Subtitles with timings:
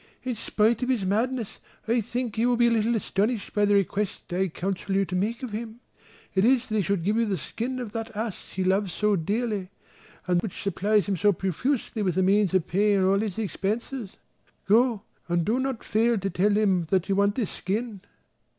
[0.23, 3.75] In spite of his madness I think he will be a little astonished by the
[3.75, 5.79] request that I counsel you to make of him;
[6.33, 9.15] it is that he should give you the skin of that ass he loves so
[9.15, 9.69] dearly,
[10.25, 14.17] and which supplies him so profusely with the means of paying all his expenses.
[14.67, 18.01] Go, and do not fail to tell him that you want this skin."